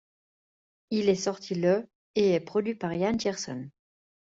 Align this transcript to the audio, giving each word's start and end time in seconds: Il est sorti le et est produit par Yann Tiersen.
Il 0.89 1.09
est 1.09 1.13
sorti 1.13 1.53
le 1.53 1.87
et 2.15 2.33
est 2.33 2.39
produit 2.39 2.73
par 2.73 2.91
Yann 2.91 3.17
Tiersen. 3.17 3.69